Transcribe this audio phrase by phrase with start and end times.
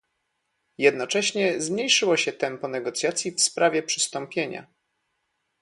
[0.77, 4.67] Jednocześnie zmniejszyło się tempo negocjacji w sprawie przystąpienia